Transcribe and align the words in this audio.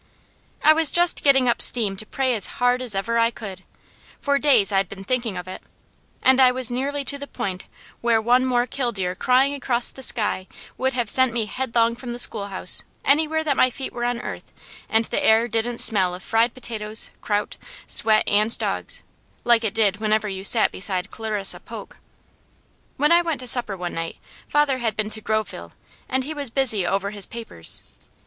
I 0.63 0.73
was 0.73 0.89
just 0.89 1.21
getting 1.23 1.47
up 1.47 1.61
steam 1.61 1.95
to 1.97 2.07
pray 2.07 2.33
as 2.33 2.47
hard 2.57 2.81
as 2.81 2.95
ever 2.95 3.19
I 3.19 3.29
could; 3.29 3.61
for 4.19 4.39
days 4.39 4.71
I'd 4.71 4.89
been 4.89 5.03
thinking 5.03 5.37
of 5.37 5.47
it, 5.47 5.61
and 6.23 6.39
I 6.39 6.49
was 6.49 6.71
nearly 6.71 7.05
to 7.05 7.19
the 7.19 7.27
point 7.27 7.67
where 8.01 8.19
one 8.19 8.43
more 8.43 8.65
killdeer 8.65 9.13
crying 9.13 9.53
across 9.53 9.91
the 9.91 10.01
sky 10.01 10.47
would 10.75 10.93
have 10.93 11.07
sent 11.07 11.33
me 11.33 11.45
headlong 11.45 11.95
from 11.95 12.13
the 12.13 12.17
schoolhouse 12.17 12.81
anywhere 13.05 13.43
that 13.43 13.55
my 13.55 13.69
feet 13.69 13.93
were 13.93 14.03
on 14.05 14.19
earth, 14.19 14.51
and 14.89 15.05
the 15.05 15.23
air 15.23 15.47
didn't 15.47 15.77
smell 15.77 16.15
of 16.15 16.23
fried 16.23 16.55
potatoes, 16.55 17.11
kraut, 17.21 17.57
sweat, 17.85 18.23
and 18.27 18.57
dogs, 18.57 19.03
like 19.43 19.63
it 19.63 19.75
did 19.75 19.97
whenever 19.97 20.27
you 20.27 20.43
sat 20.43 20.71
beside 20.71 21.11
Clarissa 21.11 21.59
Polk. 21.59 21.97
When 22.97 23.11
I 23.11 23.21
went 23.21 23.39
to 23.41 23.45
supper 23.45 23.77
one 23.77 23.93
night; 23.93 24.17
father 24.47 24.79
had 24.79 24.95
been 24.95 25.11
to 25.11 25.21
Groveville, 25.21 25.73
and 26.09 26.23
he 26.23 26.33
was 26.33 26.49
busy 26.49 26.87
over 26.87 27.11
his 27.11 27.27
papers. 27.27 27.83